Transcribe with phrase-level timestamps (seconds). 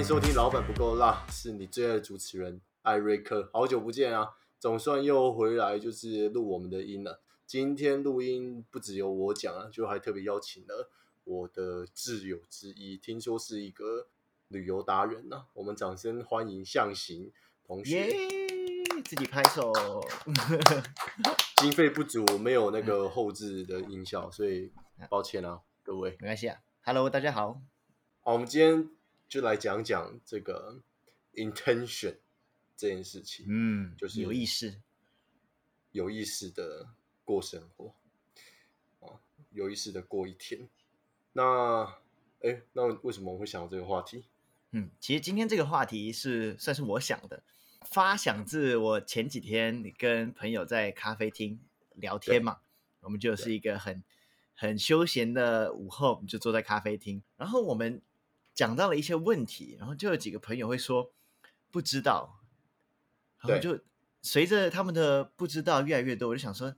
[0.00, 3.50] 迎收听《老板不够辣》，是你最爱的主持人艾瑞克。
[3.52, 7.20] 好久不见啊，总算又回来，就是录我们的音了。
[7.46, 10.90] 今天录音不只有我讲啊，就还特别邀请了
[11.24, 14.06] 我的挚友之一，听说是一个
[14.48, 15.44] 旅游达人呐。
[15.52, 17.30] 我们掌声欢迎象形
[17.62, 18.08] 同学。
[18.08, 18.14] 耶！
[19.04, 19.70] 自己拍手。
[21.60, 24.72] 经费不足，没有那个后置的音效，所以
[25.10, 26.12] 抱歉啊，各位。
[26.20, 26.56] 没关系啊。
[26.86, 27.60] Hello，大家好。
[28.22, 28.88] 好，我们今天
[29.30, 30.82] 就来讲讲这个
[31.32, 32.16] intention
[32.76, 33.46] 这件事情。
[33.48, 34.82] 嗯，就是有意识。
[35.92, 36.90] 有意识的
[37.24, 37.92] 过生活，
[39.00, 39.18] 啊，
[39.50, 40.68] 有意识的过一天。
[41.32, 41.98] 那，
[42.42, 44.24] 哎，那为什么我会想到这个话题？
[44.70, 47.42] 嗯，其实今天这个话题是算是我想的，
[47.82, 51.58] 发想自我前几天你跟朋友在咖啡厅
[51.96, 52.60] 聊天嘛，
[53.00, 54.04] 我们就是一个很
[54.54, 58.00] 很休闲的午后，我们就坐在咖啡厅，然后我们
[58.60, 61.10] 讲到了一些问题，然后就有几个朋友会说
[61.70, 62.42] 不知道，
[63.38, 63.80] 然后就
[64.20, 66.76] 随着他们的不知道越来越多，我就想说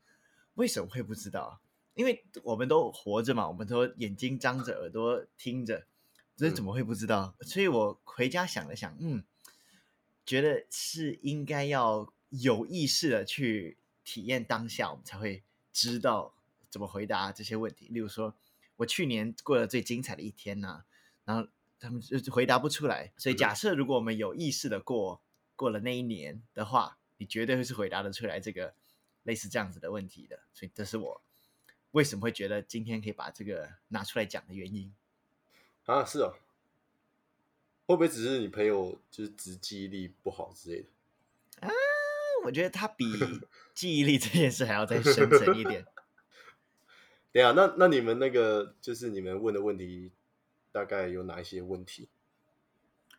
[0.54, 1.60] 为什么会不知道？
[1.94, 5.84] 因为我们都活着嘛，我们都眼睛张着，耳朵听着。
[6.36, 7.34] 这怎么会不知道？
[7.40, 9.24] 所以我回家想了想，嗯，
[10.24, 16.32] 觉得是应该要有意识的去体验当下，我们才会知道
[16.70, 17.88] 怎么回答这些问题。
[17.88, 18.36] 例如说，
[18.76, 20.84] 我去年过了最精彩的一天呐，
[21.24, 21.48] 然后
[21.82, 23.12] 他们就回答不出来。
[23.16, 25.20] 所以假设如果我们有意识的过
[25.56, 28.74] 过了那一年的话，你绝对会是回答得出来这个
[29.24, 30.40] 类似这样子的问题的。
[30.54, 31.22] 所以这是我
[31.90, 34.94] 为什么会觉得今天可以把这个拿出来讲的原因。
[35.84, 36.34] 啊，是哦，
[37.86, 41.66] 会不会只是你朋友就是只记忆力不好之类的？
[41.66, 41.70] 啊，
[42.44, 43.04] 我觉得他比
[43.74, 45.84] 记忆力这件事还要再深层一点。
[47.32, 50.10] 对啊，那那你们那个就是你们问的问题，
[50.72, 52.08] 大概有哪一些问题？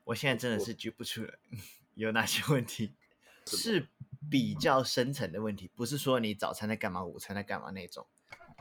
[0.03, 1.33] 我现在真的是举不出来
[1.95, 2.95] 有哪些问题，
[3.47, 3.88] 是
[4.29, 8.05] 比较深层的问题，不是说你早餐在干嘛，午餐在干嘛那种，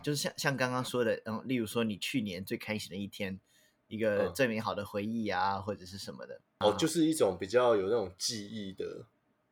[0.02, 3.40] 就是像像刚刚说的，嗯，例如说你去年最开心的一天。
[3.88, 9.04] 一个最美好的回忆啊，或者是什么的哦，就是一种比较有那种记忆的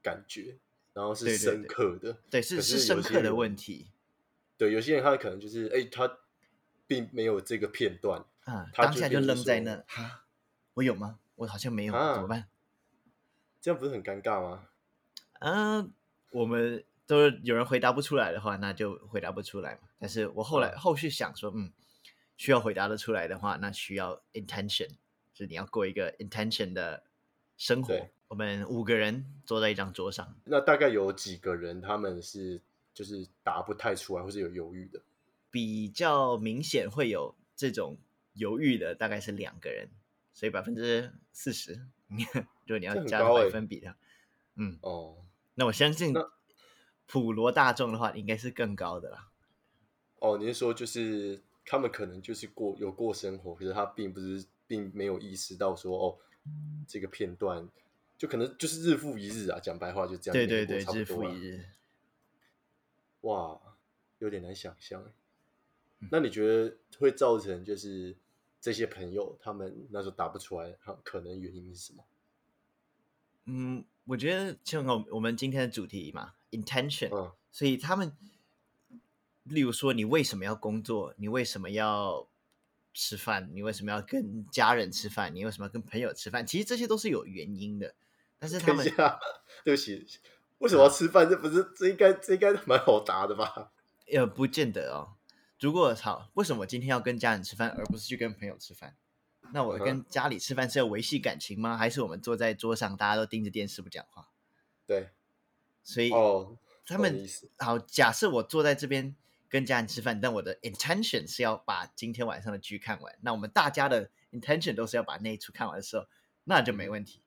[0.03, 0.57] 感觉，
[0.95, 3.91] 然后是深刻的，对，是是深刻的问题。
[4.57, 6.21] 对，有些人他可能就是，哎，他
[6.87, 8.25] 并没有这个片段
[8.55, 10.25] 啊，当下就愣在那，哈，
[10.75, 11.19] 我有吗？
[11.37, 12.49] 我好像没有，怎么办？
[13.61, 14.69] 这样不是很尴尬吗？
[15.41, 15.93] 嗯，
[16.33, 19.89] 我们都是有人回答不出来的话，那就回答不出来嘛。
[19.99, 21.73] 但是我后来后续想说，嗯。
[22.37, 24.89] 需要回答的出来的话，那需要 intention，
[25.35, 27.05] 就是你要过一个 intention 的
[27.59, 27.95] 生活。
[28.29, 32.59] 我们五个人坐在一张桌上，那大概有几个人他们是
[32.95, 35.03] 就是答不太出来，或是有犹豫的？
[35.51, 37.99] 比较明显会有这种
[38.35, 39.89] 犹豫的，大概是两个人，
[40.33, 41.87] 所以百分之四十。
[42.67, 43.95] 如果你要加百分比的，
[44.57, 45.25] 嗯哦，
[45.55, 46.15] 那我相信
[47.07, 49.31] 普罗大众的话，应该是更高的啦。
[50.17, 51.43] 哦，你是说就是？
[51.63, 56.19] 他们可能就是过有过生活，可是他并不是，并没有意识到说哦，
[56.89, 57.69] 这个片段
[58.19, 59.61] 就可能就是日复一日啊。
[59.61, 61.65] 讲白话就这样，对对对，日复一日。
[63.21, 63.61] 哇，
[64.19, 65.13] 有点难想象。
[66.11, 68.17] 那你觉得会造成就是
[68.61, 70.75] 这些朋友他们那时候答不出来，
[71.05, 72.05] 可能原因是什么？
[73.45, 78.17] 嗯，我觉得像我我们今天的主题嘛，intention，所以他们。
[79.45, 81.15] 例如说，你为什么要工作？
[81.17, 82.29] 你为什么要
[82.93, 83.51] 吃饭？
[83.53, 85.35] 你为什么要跟家人吃饭？
[85.35, 86.47] 你为什么要跟朋友吃饭？
[86.47, 87.95] 其实这些都是有原因的。
[88.39, 88.87] 但是他们，
[89.65, 90.07] 对不起，
[90.59, 91.29] 为什么要吃饭？
[91.29, 93.73] 这不是这应该这应该蛮好答的吧？
[94.13, 95.17] 呃，不见得哦。
[95.61, 98.97] 如果好，为什么我今天要跟家人吃饭，而不是去跟朋友吃饭？
[99.53, 101.77] 那我跟家里吃饭是要维系感情吗？
[101.77, 104.29] 还是我们坐在桌上，大家都盯着电视不讲话？
[104.87, 105.11] 对，
[105.85, 106.57] 所以哦，
[106.87, 107.25] 他们
[107.59, 109.15] 好，假设我坐在这边。
[109.51, 113.13] 跟家人吃饭，但我的 intention 是要把今天晚上的剧看完。
[113.21, 116.07] 那我们大家的 intention 都是要把那一出看完的时候，
[116.45, 117.21] 那就没问题。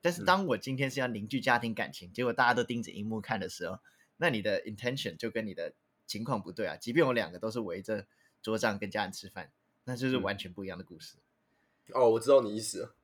[0.00, 3.78] 但是当我今天是要凝聚家庭感情，结果大家都盯着荧幕看的时候，
[4.16, 5.74] 那你的 intention 就跟你的
[6.06, 6.76] 情况不对啊。
[6.76, 8.06] 即便我两个都是围着
[8.42, 9.50] 桌上跟家人吃饭，
[9.84, 11.16] 那就是完全不一样的故事。
[11.92, 12.94] 哦，我知道你意思了。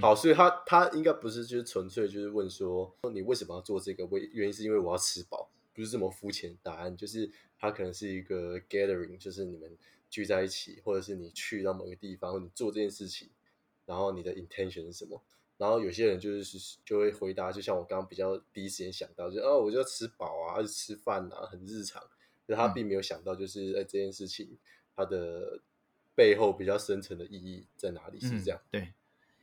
[0.00, 4.04] 好，所以他他应该不是就是纯粹就是问说，你为什么要做这个？
[4.06, 5.50] 为原因是因为我要吃饱。
[5.72, 9.78] 不是这么肤浅答案，就是他可能是一个 gathering，就是你们
[10.10, 13.30] 聚在一起，或者是你去到某个地方，或你做这件事情，
[13.86, 15.22] 然后你的 intention 是什么？
[15.56, 22.02] 然后有些人就是就会回答，就像我刚刚比较第一时间想到，就哦，我就要吃饱啊，还是吃饭啊，很日常。
[22.50, 24.58] 可他并没有想到，就是哎，这件事情
[24.96, 25.60] 它的
[26.16, 28.18] 背后比较深层的意义在哪里？
[28.18, 28.60] 是这样？
[28.72, 28.92] 对，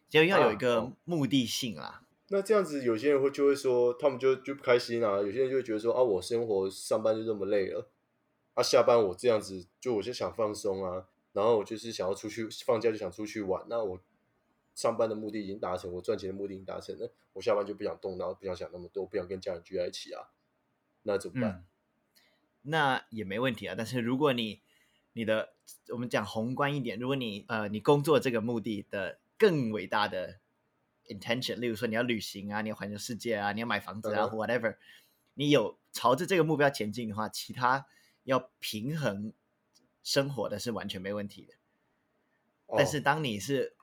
[0.10, 2.04] 就要有一个目的性啦。
[2.28, 5.20] 那这样子，有些人会就会说，他们就就不开心啊。
[5.20, 7.90] 有些人就会觉得说，啊，我生活上班就这么累了，
[8.56, 13.66] 啊，下班我这样子，就我就想放松啊，然后我就是想要出去放假，就想出去玩。
[13.70, 14.02] 那我
[14.76, 20.28] 上班的目的已经达成，我赚钱的目的已经达成了，我下班就不想动脑，不想想那么多，不想跟家人聚在一起啊，
[21.04, 21.66] 那怎么办？
[22.68, 23.76] 那也没问题啊。
[23.78, 24.62] 但是如果你
[25.14, 25.54] 你的
[25.90, 30.40] 我们讲宏观一点，如果你呃你工作这个目的的更伟大的。
[31.10, 34.76] intention，例如说你要旅行啊，你要环游世界啊，你要买房子啊，whatever，
[35.36, 37.86] 你有朝着这个目标前进的话，其他
[38.26, 39.32] 要平衡
[40.04, 41.54] 生活的是完全没问题的。
[42.76, 43.78] 但是当你是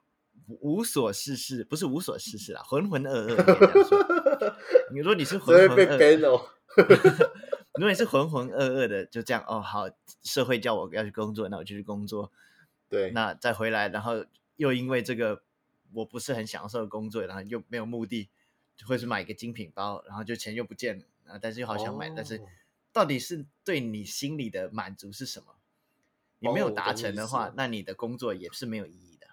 [0.47, 4.55] 无所事事，不是无所事事啊， 浑浑噩噩。
[4.93, 6.47] 你说你是浑浑噩噩，
[7.75, 9.89] 如果你是浑浑噩噩的，就这样哦，好，
[10.23, 12.33] 社会叫我要去工作，那我就去工作。
[12.89, 14.25] 对，那再回来，然后
[14.57, 15.43] 又因为这个。
[15.93, 18.29] 我不是很享受工作，然后又没有目的，
[18.85, 21.39] 会是买一个精品包，然后就钱又不见了啊！
[21.41, 22.43] 但是又好想买，但是
[22.93, 25.55] 到底是对你心里的满足是什么？
[26.41, 29.29] 你没有达成的话，那你的工作也是没有意义的。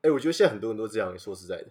[0.00, 1.70] 哎，我觉得现在很多人都这样说，实在的，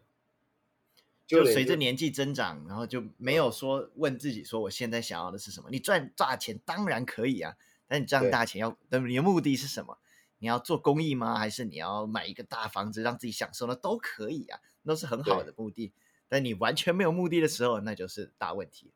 [1.30, 5.70] 就随着年纪增长，然后就没有说问自己说我现在想要的是什么？
[5.70, 7.56] 你赚大钱当然可以啊，
[7.88, 10.00] 但你赚大钱要，你的目的是什么？
[10.40, 11.38] 你要做公益吗？
[11.38, 13.76] 还是你要买一个大房子让自己享受呢？
[13.76, 15.94] 都可以啊，都是很好的目的。
[16.28, 18.92] 但你完全没有目的的时候，那就是大问题。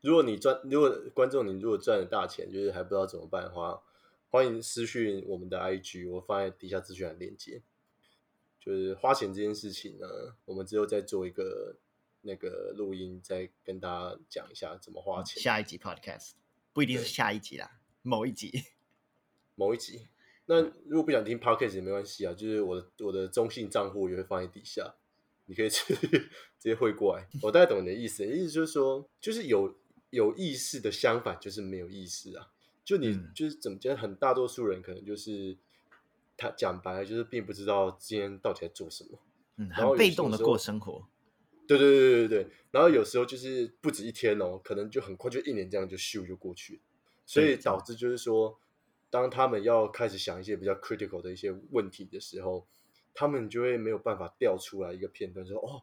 [0.00, 3.82] 如果你赚，如果观众你如果赚了大钱，就是还不知道怎么办的话，
[4.30, 7.60] 欢迎私讯我们的 IG，我放在底下资讯栏链接。
[8.60, 10.06] 就是花钱这件事情呢，
[10.44, 11.76] 我们之后再做一个
[12.20, 15.42] 那个录音，再跟大家讲一下怎么花钱。
[15.42, 16.32] 下一集 Podcast
[16.72, 18.52] 不一定是下一集啦，某一集，
[19.56, 20.08] 某一集。
[20.46, 24.96] 那如果不想听 podcast 也没关系啊，就是我的我的中信账户也会放在底下，
[25.46, 26.08] 你可以直接
[26.58, 27.28] 直接汇过来。
[27.42, 29.78] 我大概懂你的意思，意思就是说，就是有
[30.10, 32.52] 有意识的相反就是没有意识啊。
[32.84, 35.56] 就你就是怎么讲，很大多数人可能就是
[36.40, 39.18] 他讲白了就是并不知道今天到底在做什么，
[39.56, 41.06] 嗯，很被动的过生活。
[41.66, 42.52] 对对对对对对。
[42.70, 46.80] 然后有时候就是不止一天哦，可能就很快就一年这样就咻就过去，
[47.26, 48.58] 所以导致就是说。
[49.12, 52.64] 当他们要开始想一些比较 critical 的一些问题的时候，
[53.12, 55.82] 他们就会没有办法调出来一个片段，说：“哦，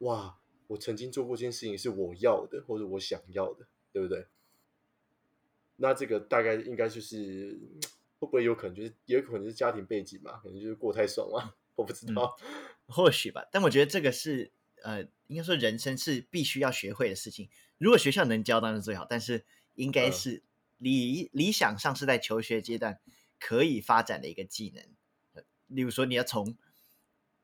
[0.00, 0.36] 哇，
[0.66, 4.26] 我曾经做过这件事情是我要的，或者我想要的，对不对？”
[5.76, 7.58] 那这个大概应该就是
[8.26, 12.36] 会不会有可能，就是也有可能是家庭背景嘛，可能就是过太爽了，我不知道，
[12.86, 13.46] 或许吧。
[13.50, 14.52] 但我觉得这个是
[14.82, 17.48] 呃，应该说人生是必须要学会的事情。
[17.78, 20.42] 如果学校能教，当然最好，但是应该是。
[20.78, 22.98] 理理想上是在求学阶段
[23.38, 26.58] 可以发展的一个技能，例如说你要从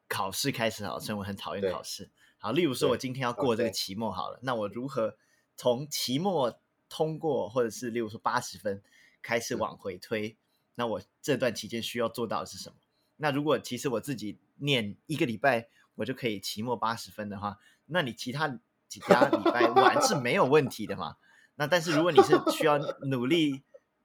[0.08, 2.10] 考试开始，好，所以我很讨厌考试。
[2.38, 5.16] 好，例如说我今天要过这个期末，好了，那我如何
[5.56, 8.82] 从期末通过，或者是例如说八十分
[9.22, 10.36] 开始往回推？
[10.78, 12.76] 那我这段期间需要做到的是什么？
[13.16, 21.16] 那如果其实我自己念一个礼拜，我就可以期末八十分的话，那你其他几家礼拜玩是没有问题的嘛？
[21.56, 23.62] 那但是如果你是需要努力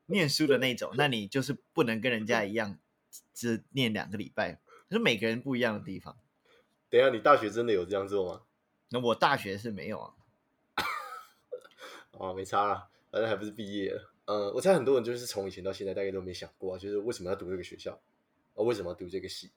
[0.08, 2.80] 念书的那种，那你就是不能跟人家一样
[3.36, 6.18] 只念两个礼拜，是每个人不一样的地方。
[6.89, 8.42] 等下，你大学真的有这样做吗？
[8.89, 10.13] 那我大学是没有啊。
[12.18, 14.12] 哦，没差啦，反正还不是毕业了。
[14.25, 17.93] 呃，我猜很多人就是从以前到现在大概都没想过啊，就是为什么要读这个学校
[18.55, 18.63] 啊？
[18.63, 19.51] 为什么要读这个系？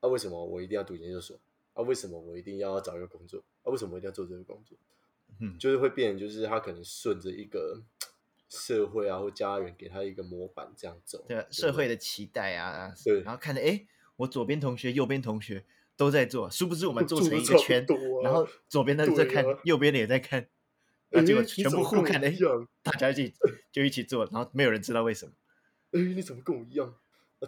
[0.00, 0.08] 啊？
[0.08, 1.38] 为什么我一定要读研究所？
[1.74, 1.82] 啊？
[1.84, 3.44] 为什么我一定要找一个工作？
[3.62, 3.70] 啊？
[3.70, 4.76] 为什么我一定要做这个工作？
[5.38, 7.80] 嗯，就是会变，就是他可能顺着一个
[8.48, 15.64] 社会啊或家人给他一个模板这样走，对社会的期待啊，对，然后看着哎，我左边同学、右边同学
[15.96, 17.86] 都在做，殊不知我们 做成一个圈，
[18.24, 20.48] 然后左边的在看，右边的也在看，
[21.10, 22.30] 那结果全部互看的，
[22.82, 23.34] 大家一起
[23.70, 25.32] 就一起做，然后没有人知道为什么。
[25.92, 26.94] 哎，你怎么跟我一样？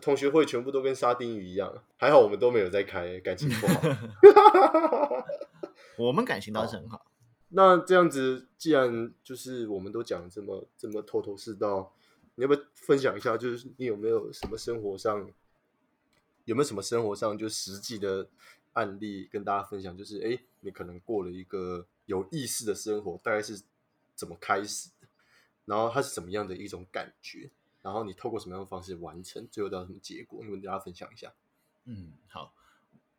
[0.01, 3.81] 同学会全部都跟沙丁鱼一样，还好我们都没有在开，感情不好。
[5.99, 7.07] 我们感情倒是很好。
[7.51, 11.95] 那这样子，既然就是我们都讲这么这么头头是道，
[12.37, 13.37] 你要不要分享一下？
[13.37, 15.31] 就是你有没有什么生活上，
[16.47, 18.27] 有没有什么生活上就实际的
[18.73, 19.95] 案例跟大家分享？
[19.95, 23.63] 就是哎，你可能过了一个有意识的生活，大概是
[24.15, 25.09] 怎么开始的？
[25.65, 27.51] 然后它是怎么样的一种感觉？
[27.81, 29.47] 然后你透过什么样的方式完成？
[29.51, 30.43] 最后到什么结果？
[30.45, 31.33] 你跟大家分享一下。
[31.85, 32.55] 嗯，好，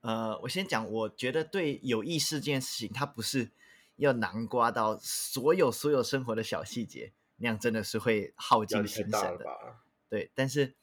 [0.01, 3.51] 呃，我先讲，我觉得对有意识这件事情，它不是。
[3.97, 9.45] 要南瓜到所有所有生活的小细节，那样真的是会耗尽心神的。
[10.09, 10.73] 对，但是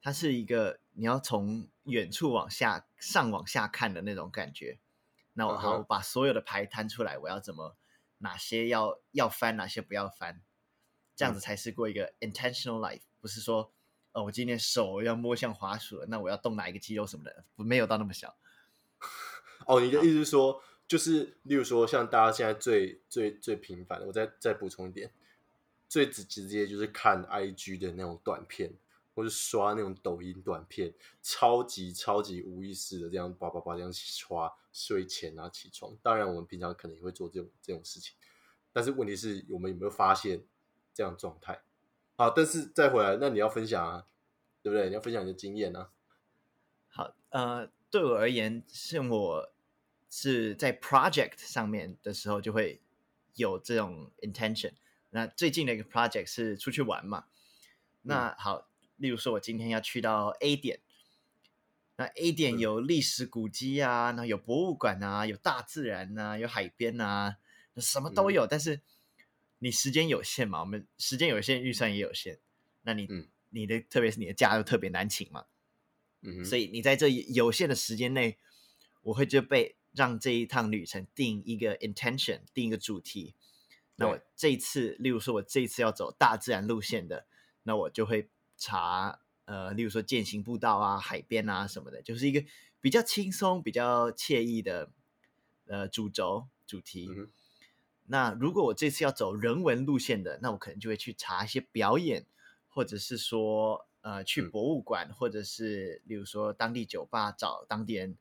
[0.00, 4.78] 它是一个你要从远处往下上往下看的那种感觉。
[5.32, 7.76] 那我好，我把所有的牌摊出来，我要怎么
[8.18, 10.42] 哪些要要翻，哪些不要翻，
[11.14, 13.02] 这样子才是过一个 intentional life。
[13.20, 13.72] 不是说
[14.12, 18.36] 哦，我今天手要摸向滑鼠了，那我要动哪一个肌肉什么的，不没有到那么小。
[19.66, 25.12] 哦，你的意思是说，就是例如说，像大家现在最最最频繁的，我再再补充一点，
[25.88, 28.72] 最直直接就是看 IG 的那种短片。
[29.20, 38.16] 或是刷那种抖音短片，超级超级无意识的这样叭叭叭这样刷，睡前啊起床，当然我们平常可能也会做这种这种事情，
[38.72, 40.42] 但是问题是我们有没有发现
[40.94, 41.60] 这样状态？
[42.16, 44.06] 好，但是再回来，那你要分享啊，
[44.62, 44.88] 对不对？
[44.88, 45.90] 你要分享你的经验啊。
[46.88, 49.52] 好，呃，对我而言，是我
[50.08, 52.80] 是在 project 上面的时候就会
[53.34, 54.72] 有这种 intention。
[55.10, 57.26] 那最近的一个 project 是出去玩嘛？
[58.00, 58.69] 那好。
[59.00, 60.80] 例如说，我今天要去到 A 点，
[61.96, 67.38] 那 A 点有历史古迹啊，那有博物馆啊，有大自然啊，有海边啊，
[67.78, 68.46] 什么都有。
[68.46, 68.82] 但是
[69.60, 72.40] 你时间有限嘛，我们时间有限，预算也有限。
[72.82, 73.08] 那你
[73.48, 75.46] 你的特别是你的假又特别难请嘛，
[76.20, 78.36] 嗯，所以你在这有限的时间内，
[79.00, 83.34] 我会就被让这一趟旅程定一个 intention，定一个主题。
[83.96, 87.24] 那我这一次，例如说我这一次要走大自然路线的，
[87.62, 88.28] 那我就会。
[88.60, 92.44] 查呃，例如说践行步道啊、海边啊什么的，就是一个
[92.80, 94.92] 比较轻松、比较惬意的
[95.66, 97.10] 呃主轴主题。
[98.04, 102.26] 那如果我这次要走人文路线的，那我可能就会去查一些表演，
[102.68, 108.16] 或者是说呃去博物馆，或者是例如说当地酒吧找当地人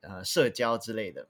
[0.00, 1.28] 呃社交之类的。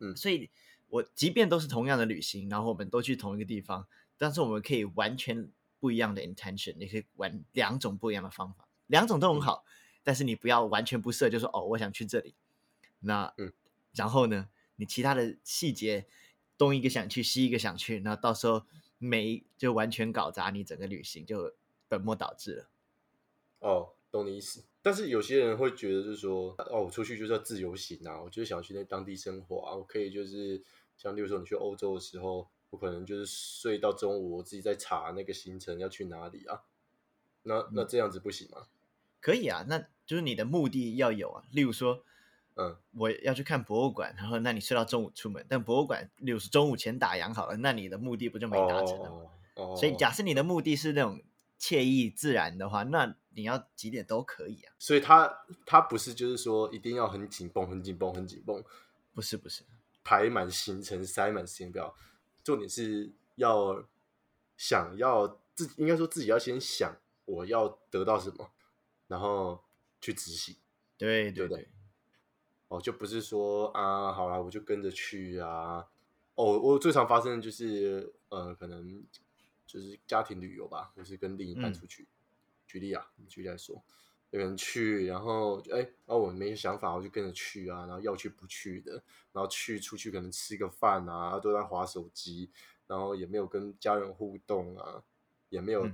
[0.00, 0.50] 嗯，所以
[0.88, 3.86] 我即便都是同样的旅行，然后我们都去同一个地方，
[4.18, 5.48] 但是我们可以完全。
[5.82, 9.64] 不一样的 intention，你可以玩两种不一样的方法，两种都很好，
[10.04, 12.36] 但是你不要完全不设，就说哦，我想去这里，
[13.00, 13.52] 那嗯，
[13.92, 16.06] 然后呢，你其他的细节
[16.56, 18.64] 东一个想去，西一个想去，那到时候
[18.98, 21.52] 没就完全搞砸你整个旅行，就
[21.88, 22.70] 本末倒置了。
[23.58, 24.62] 哦，懂你意思。
[24.82, 30.62] 但是有些人会觉得，就是说，哦，我出去就是要自由行啊，我就是想去那当地生活啊，我可以就是
[30.96, 32.48] 像，例如说你去欧洲的时候。
[32.72, 36.62] 不可能就是睡到中午，我自己在查那个行程要去哪里啊？
[37.42, 38.62] 那那这样子不行吗？
[39.20, 41.44] 可以啊，那就是你的目的要有啊。
[41.50, 42.02] 例如说，
[42.54, 49.30] 嗯，我要去看博物馆，然后那你睡到中午出门，但博物馆例如是中午前打烊好了，那你的目的不就没达成了吗？
[49.56, 51.20] 哦，所以假设你的目的是那种
[51.60, 54.72] 惬意自然的话，那你要几点都可以啊。
[54.78, 55.30] 所以他
[55.66, 58.64] 他不是就是说一定要很紧绷、很紧绷、很紧绷，
[59.12, 59.62] 不是不是
[60.02, 61.94] 排满行程、塞满时间表。
[62.42, 63.84] 重点是要
[64.56, 68.50] 想要自己，应该说自己要先想我要得到什么，
[69.08, 69.62] 然后
[70.00, 70.56] 去执行。
[70.98, 71.68] 对对对，
[72.68, 75.88] 哦，就不是说啊，好了，我就跟着去啊。
[76.34, 79.04] 哦，我最常发生的就是，呃，可能
[79.66, 82.06] 就是家庭旅游吧，或是跟另一半出去。
[82.66, 83.82] 举例啊，举例来说。
[84.32, 88.92] 有人去，然后哎，然后我没想法，我就跟着去啊，然后要去不去的，
[89.30, 92.50] 然后去出去可能吃个饭啊，都在划手机，
[92.86, 95.02] 然后也没有跟家人互动啊，
[95.50, 95.86] 也没有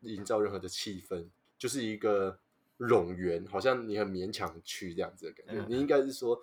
[0.00, 1.26] 营造任何的气氛，
[1.58, 2.38] 就是一个
[2.78, 5.66] 冗员，好像你很勉强去这样子的感觉。
[5.68, 6.42] 你应该是说，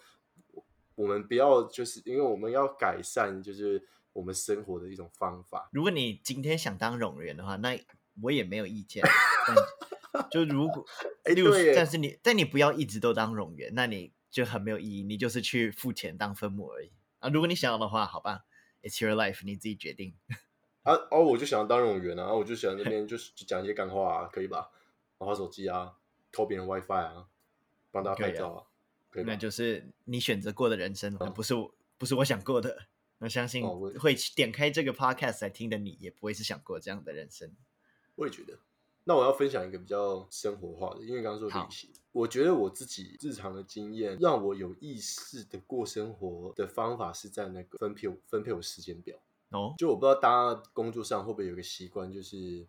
[0.93, 5.67] 我们不要，就是因为我们要改善，就是我们生活的一种方法。
[5.73, 7.75] 如果你今天想当冗员的话，那
[8.21, 9.03] 我也没有意见。
[10.29, 10.85] 就如果，
[11.23, 11.33] 哎，
[11.75, 15.03] 但是你，但你不要一直都当冗员，那你就很没有意义。
[15.03, 17.29] 你就是去付钱当分母而已啊。
[17.29, 18.45] 如果你想要的话，好吧
[18.81, 20.15] ，It's your life，你自己决定。
[20.83, 24.69] 啊哦，我就想要当冗员啊，我就想那边就是讲一些干话啊，可以吧？
[25.19, 25.93] 玩手机啊，
[26.31, 27.27] 偷别人 WiFi 啊，
[27.91, 28.63] 帮大家拍照啊，
[29.09, 29.23] 可以。
[29.23, 32.87] 那就是你选择过的人生，不是我，不是我想过的。
[33.19, 33.65] 我相信
[33.97, 37.55] 会点开这个 Podcast 来听的你，也不会是想过这样的人生。
[38.15, 38.59] 我也觉得。
[39.05, 49.17] 那我要分享一个比较生活化的，因为刚刚说旅行，我觉得我自己日常的经验，让我有意识的过生活的方法是在那个分配分配我时间表
[49.49, 49.75] 哦。
[49.77, 52.65] 就我不知道大家工作上会不会有个习惯，就是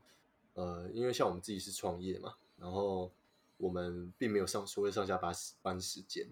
[0.55, 3.13] 呃，因为像我们自己是创业嘛，然后
[3.57, 6.27] 我们并没有上所谓上下班班时间，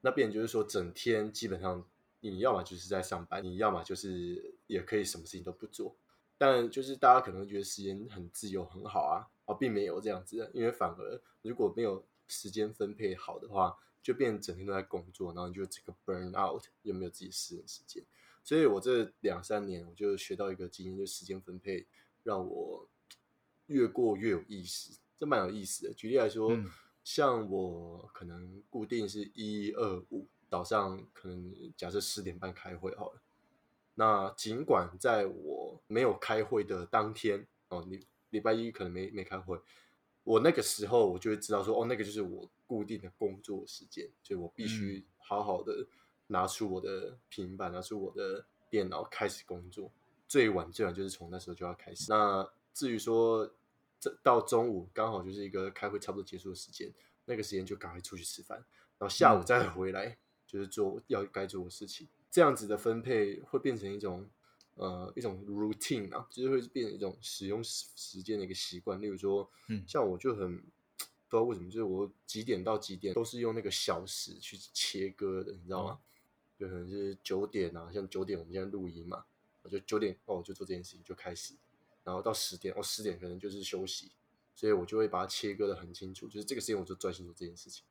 [0.00, 1.84] 那变就是说整天基本上
[2.20, 5.94] 你要么就是在上班，你要么就是也可以什么事情都不做。
[6.40, 18.02] 但就是大家可能觉得时间很自由很好啊，啊，并没有这样子，因为反而如果没有时间分配好的话，就变整天都在工作，然后你就这个 burn out，又没有自己私人时间。
[18.42, 21.86] 所以我这两三年我就学到一个经验，就时间分配
[22.22, 22.88] 让我
[23.66, 25.92] 越过越有意思，这蛮有意思的。
[25.92, 26.56] 举例来说，
[27.04, 33.20] 像我可能固定是一二五早上，可能假设十点半开会好了。
[34.00, 39.60] 那尽管在我没有开会的当天哦，你礼拜一可能没没开会，
[40.24, 45.86] 我那个时候我就会知道说，哦，那个就是我固定的工作时间，所以我必须好好的
[46.28, 49.92] 拿出我的平板，拿出我的电脑开始工作。
[50.26, 52.06] 最晚最晚就是从那时候就要开始。
[52.08, 53.54] 那至于说
[53.98, 56.90] 这到中午刚好就是一个开会差不多结束的时间，
[57.26, 58.56] 那个时间就赶快出去吃饭，
[58.96, 60.16] 然后下午再回来
[60.46, 62.08] 就是做要该做的事情。
[62.30, 64.28] 这样子的分配会变成一种
[64.76, 69.00] 呃一种 routine 啊，就是会变成一种使用时间的一个习惯。
[69.00, 70.64] 例如说，嗯，像我就很不
[71.30, 75.98] 知道为什么，就是我几点到几点都是用那个小时去切割的，你知道吗？
[76.58, 79.24] 就可能是九点啊，像九点我们现在录音嘛。
[79.62, 81.52] 我就九点哦，我就做这件事情就开始，
[82.02, 84.10] 然后到十点哦，十点可能就是休息，
[84.54, 87.84] 所以我就会把它切割的很清楚，就是这个时间我就专心做这件事情。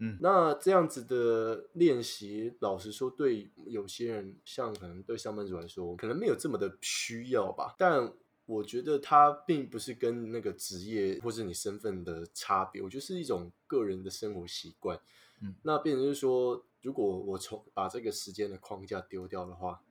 [0.00, 7.74] 嗯，那这样子的练习，老实说，对有些人，像可能对上班族来说，可能没有这么的需要吧。
[7.78, 8.12] 但
[8.46, 14.98] 我觉得它并不是跟那个职业或是你身份的差别，我觉得是一种个人的生活习惯。
[15.40, 19.82] 嗯，那变成就是说，如果我从把这个时间的框架丢掉的话。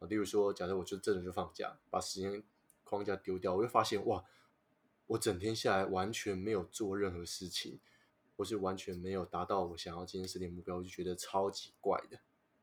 [0.00, 2.42] 啊例如说，假设我就真的就放假，把时间
[2.82, 4.22] 框架丢掉，我会发现哇，
[5.06, 7.78] 我整天下来完全没有做任何事情，
[8.36, 12.18] 或是完全没有达到我想要今天设定目标，我就觉得超级怪的。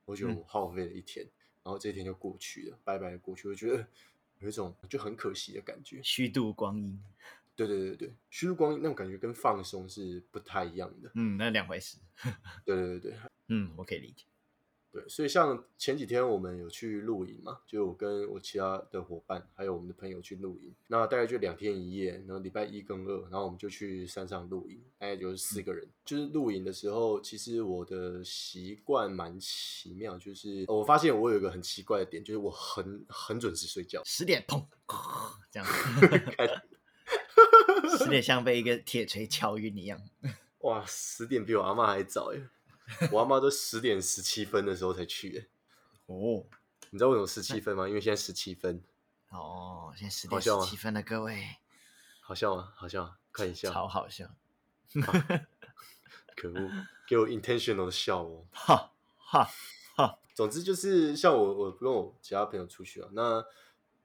[0.06, 1.26] 我觉得我耗费了一天，
[1.64, 3.88] 然后这一天就过去了，白白的过去，我觉得
[4.40, 7.02] 有一种就很可惜的感觉，虚度光阴。
[7.56, 11.12] 对对对对，虚度光阴那种感觉跟放松是不太一样的。
[11.16, 11.98] 嗯，那两回事。
[12.66, 14.26] 对对对对，嗯，我可以理解。
[14.92, 25.88] 对，所以像前几天我们有去露营嘛，就我跟我其他的伙伴，还有我们的朋友去露营，那大概就两天一夜，然后礼拜一跟二，然后我们就去山上露营，大概就是四个人。
[26.04, 34.62] 就是露营的时候，其实我的习惯蛮奇妙，就是我发现我有一个很奇怪的点，就是我很很准时睡觉，十点砰，
[35.50, 35.68] 这样，
[37.98, 39.98] 十点像被一个铁锤敲晕一样。
[40.60, 42.46] 哇，十点比我阿妈还早耶。
[43.12, 45.50] 我阿妈都十点十七分的时候才去，
[46.08, 46.46] 哦，
[46.90, 47.88] 你知道为什么十七分吗？
[47.88, 48.82] 因为现在十七分。
[49.30, 51.56] 哦，现在十点十七分了，各位，
[52.20, 52.74] 好笑吗？
[52.76, 54.30] 好笑，看一下，超好笑。
[56.36, 56.70] 可恶，
[57.08, 58.46] 给我 intentional 的笑哦。
[58.52, 59.50] 哈哈
[59.96, 60.20] 哈。
[60.34, 63.46] 总之就是像我，我跟我其他朋友出去啊，那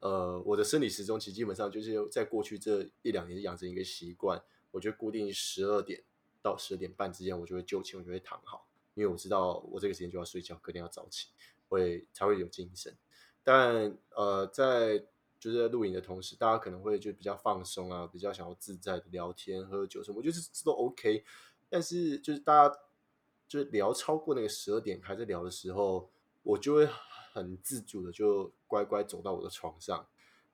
[0.00, 6.04] 呃，我的生理时钟其实基本上就是在过去这一两年养成一个习惯，我就固定十二点
[6.42, 8.65] 到十点半之间，我就会就寝，我就会躺好。
[8.96, 11.28] 因为我知道我这个时间就要睡觉，隔天要早起，
[11.68, 12.96] 会才会有精神。
[13.44, 14.98] 但呃，在
[15.38, 21.24] 就是在录影的同时，大家可能会就比较放松啊，比较想要自在的聊天、喝酒什么，我觉得这都 OK。
[21.68, 22.78] 但是就是大家
[23.46, 26.10] 就是聊超过那个十二点还在聊的时候，
[26.42, 26.88] 我就会
[27.32, 30.08] 很自主的就乖乖走到我的床上，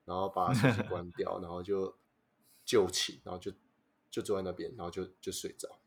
[0.04, 1.96] 然后把手机关掉， 然后就
[2.64, 3.52] 就寝，然后就
[4.10, 5.78] 就坐在那边，然后就就睡着。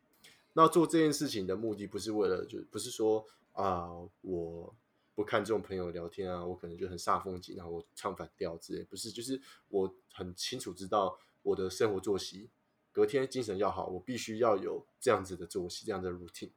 [0.58, 3.90] 那做这件事情的目的不是为了，就不是说啊，
[4.22, 4.74] 我
[5.14, 9.38] 不看这种朋友聊天啊，我可能就很煞风景，然后我唱反调之类，不是，就是
[9.68, 12.50] 我很清楚知道我的生活作息，
[12.94, 16.52] 隔天精神要好，我必须要有这样子的作息，这样的 routine，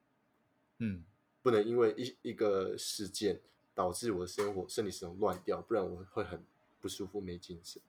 [0.79, 1.03] 嗯，
[1.43, 3.41] 不能因为一一个事件
[3.75, 6.45] 导致我的生活生理时钟乱掉，不然我会很
[6.81, 7.83] 不舒服，没精神。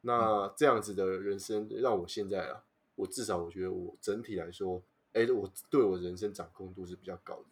[0.00, 4.82] 那这样子的人生让我现在啊，我至少我觉得我整体来说。
[5.16, 7.46] 哎，我对我人生掌控度是比较高的，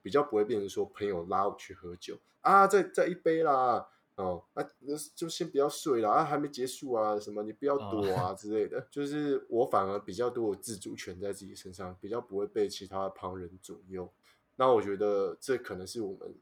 [0.00, 14.10] 比较不会变成说朋友拉我去喝酒啊，再再一杯啦，哦，啊，那就先不要睡了啊，还没结束啊，什么你不要躲啊 之类的，就是我反而比较多的自主权在自己身上，比较不会被其他旁人左右。
[14.56, 16.34] 那我觉得这可能是我们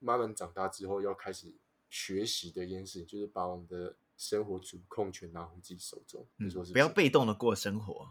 [0.00, 1.52] 慢慢长大之后要开始
[1.88, 6.26] 学习的一件事情，就是把我们的生活主控权拿回自己手中。
[6.36, 6.72] 你说是？
[6.72, 8.08] 不要被动的过生活。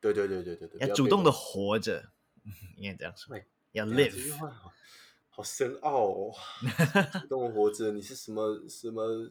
[0.00, 2.10] 对对对对对对，要主动的活着，
[2.76, 3.36] 应该这样说。
[3.72, 4.72] 要 live，这句话好
[5.28, 6.32] 好深奥哦。
[7.20, 9.30] 主动活着，你是什么什么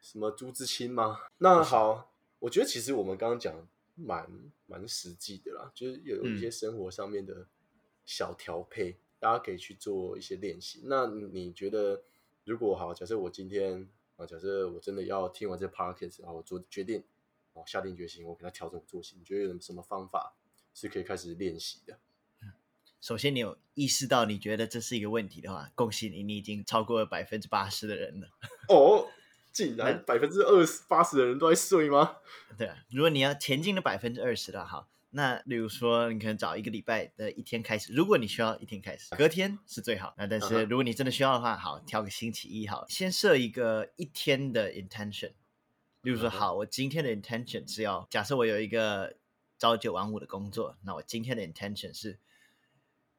[0.00, 1.18] 什么朱自清吗？
[1.38, 4.28] 那好，我觉得其实我们刚刚讲蛮
[4.66, 7.46] 蛮实际的啦，就是有一些生活上面的
[8.04, 10.82] 小调配，大家可以去做一些练习。
[10.84, 12.02] 那你觉得，
[12.44, 17.02] 如果好，假设我今天啊，假设我真的要听完这 podcast，然后做决定。
[17.54, 19.16] 哦，下定决心，我给他调整作息。
[19.18, 20.34] 你觉得有什么方法
[20.74, 21.98] 是可以开始练习的？
[23.00, 28.28] 首先，你有意识到你觉得这是一个问题的话，恭喜你，你已经超过了百分之八十的人了。
[28.72, 29.08] 哦，
[29.52, 32.18] 竟然百分之二十八十的人都在睡吗？
[32.56, 40.14] 对啊，如果你要前进的百分之二十的好，那例如说你可能找一个礼拜的一天开始，如果你需要一天开始，隔天是最好。
[40.16, 45.32] 那但是如果你真的需要的话，好，挑个星期一好，先设一个一天的 intention。
[46.02, 49.16] 例如说，好，我今天的 intention 是要假设我有一个
[49.56, 52.18] 朝九晚五的工作，那我今天的 intention 是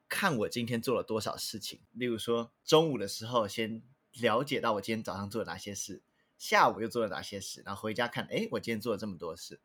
[0.10, 1.80] 看我今天做了多少事情。
[1.94, 6.02] 例如说，中午的时候先了解到我今天早上做了哪些事。
[6.38, 7.64] 下午又做了哪些事？
[7.66, 9.62] 然后回家看，哎，我今天做了这么多事。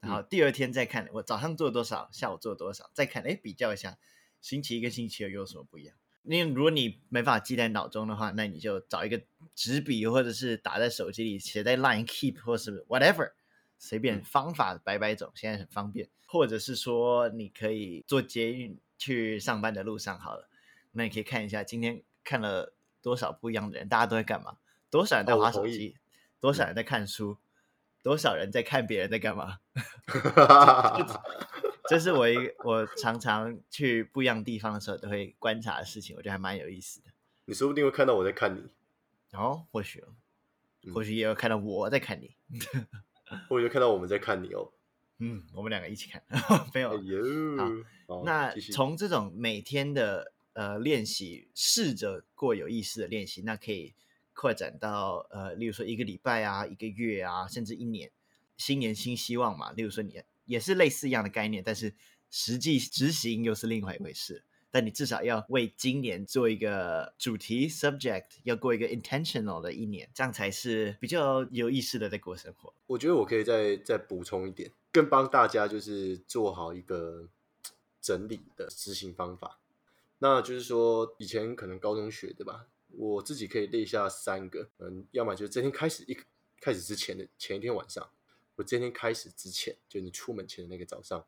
[0.00, 3.98] 然后第二天再看，我早上做了多少，下午做了多少，再看，哎，比较一下，
[4.40, 5.94] 星期一跟星期二有什么不一样？
[6.28, 9.18] 因为如果你没法记在脑中的话，那你就找一个
[9.54, 13.32] 纸笔，或者是打在手机里，写在 Line Keep 或是 whatever，
[13.78, 16.10] 随便方法百百种，现在很方便。
[16.26, 20.50] 或者是说，你可以坐捷运去上班的路上好了，
[20.92, 24.58] 那你可以看一下今天看了多少不一样的人，大家都在干嘛？
[24.90, 25.96] 多少人在玩手机？
[26.40, 27.38] 多少人在看书？
[28.02, 29.60] 多少人在看别人在干嘛？
[31.88, 37.10] 这是我一我常常去不一样地方的时候都会观察的事情，我觉得还蛮有意思的。
[37.46, 38.68] 你说不定会看到我在看你，
[39.32, 40.04] 哦，或许，
[40.92, 42.36] 或许也有看到我在看你，
[43.48, 44.70] 或许看到我们在看你哦。
[45.18, 46.22] 嗯，我们两个一起看，
[46.74, 46.90] 没有。
[48.06, 53.94] 好，那从这种每天的呃练习，试着过有意思的练习，那可以。
[54.40, 58.12] 扩展到呃，例如说一个礼拜啊，一个月啊，甚至一年，
[58.56, 59.72] 新年新希望嘛。
[59.72, 61.94] 例如说你也是类似一样的概念，但是
[62.28, 64.42] 实际执行又是另外一回事。
[64.70, 72.74] 但你至少要为今年做一个主题 subject，要过一个 intentional 的一年，这样才是比较有意识的在过生活。
[72.86, 77.28] 我觉得我可以再再补充一点，更帮大家就是做好一个
[78.00, 79.60] 整理的执行方法。
[80.18, 82.66] 那就是说，以前可能高中学的吧。
[82.90, 86.16] 我自己可以列下三个，嗯，要么就是这天开始一
[86.60, 88.08] 开始之前的前一天晚上，
[88.58, 91.24] 我今天开始之前，就你出门前的那个早上，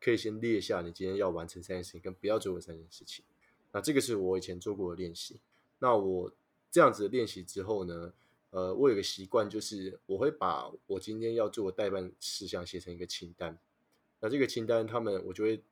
[0.00, 3.24] 可以先列下你今天要完成三件事情跟不要做的三件事情。
[3.70, 5.40] 那这个是我以前做过的练习。
[5.78, 6.32] 那我
[6.70, 8.12] 这样子练习之后呢，
[8.50, 13.56] 呃，我有个习惯，就是我会把我今天要做的代办事项写成一个清单。
[14.20, 15.62] 那这个清单，他们我就会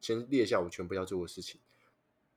[0.00, 1.60] 先列下我全部要做的事情，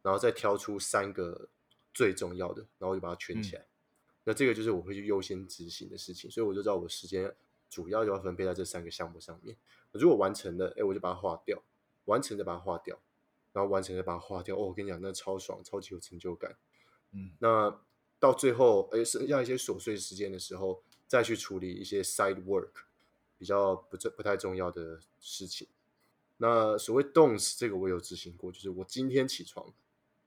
[0.01, 1.49] 然后再挑出三个。
[1.93, 3.65] 最重要的，然后我就把它圈起来。
[4.23, 7.29] 那这个就是我会去优先执行的事情，所以我就知道我时间
[7.71, 9.57] 主要就要分配在这三个项目上面。
[9.93, 11.57] 如果完成了，哎，我就把它划掉；
[12.05, 12.99] 完成的把它划掉，
[13.53, 14.55] 然后完成的把它划掉。
[14.55, 16.57] 哦，我跟你讲，那超爽，超级有成就感。
[17.13, 17.81] 嗯，那
[18.19, 22.71] 到最后，哎，剩下一些琐碎时间的时候，再去处理一些 side work，
[23.37, 25.67] 比较不不不太重要的事情。
[26.37, 29.73] 那所谓动词，这个我有执行过，就是我今天起床。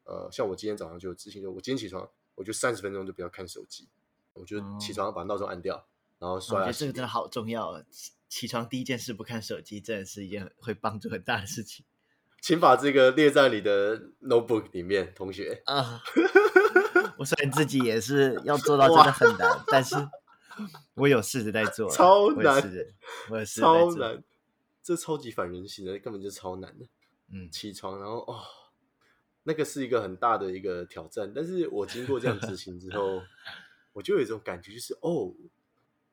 [0.04, 3.88] 呃，像我今天早上就有执行，就我今天起床，我就三十分钟就不要看手机，
[4.34, 5.86] 我就起床把闹钟按掉，
[6.24, 6.72] 然后刷牙。
[6.72, 11.84] 这个真的好重要，起起床第一件事不看手机，真的是一件会帮助很大的事情。
[12.40, 16.02] 请把这个列在你的 notebook 里面，同学啊。
[17.18, 19.94] 我虽然自己也是要做到 真的很难，但是
[20.94, 22.62] 我有试着在做，超难，
[23.30, 24.24] 我也是超难，
[24.82, 26.86] 这超级反人性的，根本就超难的。
[27.30, 28.40] 嗯，起床然后哦。
[29.46, 33.20] 那个是一个很大的一个挑战，但是我经过这样执行之后，
[33.92, 35.34] 我就有一种感觉，就是哦，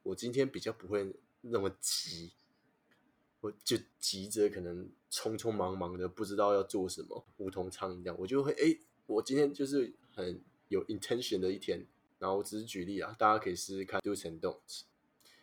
[0.04, 2.32] 我今天比较不会那么急，
[3.40, 11.86] 我就急着可能匆匆忙忙的不知道要做什么，梧桐苍蝇这样，我就会哎，我今天就是很有 intention 的一天，
[12.20, 14.86] 然后我只是举例啊，大家可以试试看，do 成动词，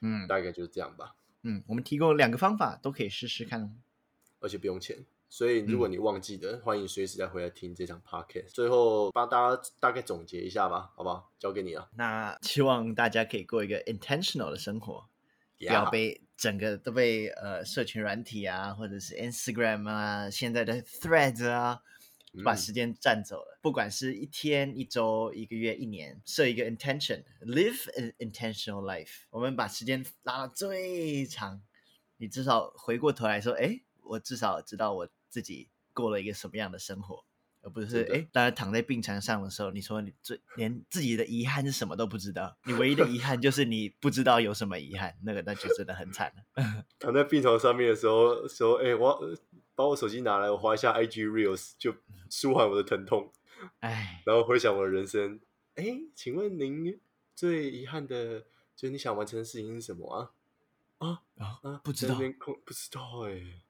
[0.00, 3.76] 嗯，大概就是这样吧，嗯，我们提供两个方法，都可以试试看，
[4.40, 5.04] 而且不用钱。
[5.30, 8.48] 所以，如果你忘记的，欢迎随时再回来听这场 podcast。
[8.48, 11.30] 最后帮大家大概总结一下吧，好不好？
[11.38, 11.90] 交给你了。
[11.96, 15.06] 那希望大家可以过一个 intentional 的生活，
[15.58, 21.82] 不要被整个都被呃社群软体啊，或者是 Instagram 啊，现在的 Threads 啊，
[22.42, 23.58] 把时间占走了。
[23.60, 29.24] 不管是一天、一周、一个月、一年，设一个 intention，live an intentional life。
[29.28, 31.60] 我们把时间拉到最长，
[32.16, 35.08] 你至少回过头来说，哎，我至少知道我。
[35.28, 37.24] 自己过了一个什么样的生活，
[37.62, 46.84] 而不是哎，大家躺在病床上的时候，你说你最连自己的遗憾是什么都不知道，你唯一的遗憾就是你不知道有什么遗憾，那个那就真的很惨了。
[46.98, 49.20] 躺在病床上面的时候，说哎，我
[49.74, 51.94] 把我手机拿来，我划一下 IG Reels，就
[52.30, 53.32] 舒缓我的疼痛。
[53.80, 55.40] 哎，然后回想我的人生，
[55.74, 57.00] 哎，请问您
[57.34, 58.40] 最遗憾的，
[58.76, 60.30] 就是你想完成的事情是什么啊？
[60.98, 61.22] 啊
[61.62, 62.16] 啊，不知道，
[62.64, 63.62] 不知道哎。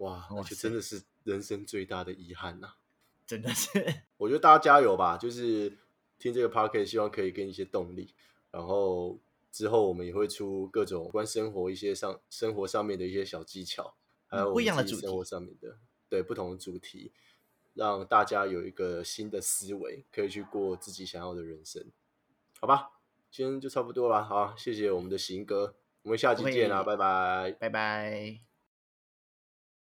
[0.00, 2.74] 哇，那就真的是人生最大的遗憾呐！
[3.26, 3.68] 真的是，
[4.16, 5.78] 我觉得大家加油吧，就是
[6.18, 8.12] 听这个 p o c a s t 希望可以给你一些动力，
[8.50, 9.18] 然后
[9.52, 13.94] 之后我们也会出各种关生活一些上生活上面的一些小技巧，
[14.26, 17.12] 还有不一样的主题，生活上面的对不同的主题，
[17.74, 21.86] 让大家有一个新的思维，可以去过自己想要的人生，
[22.58, 22.90] 好吧？
[23.30, 28.49] 今天就差不多了，好，谢谢我们的行哥，我们下期见啦，拜拜，拜拜。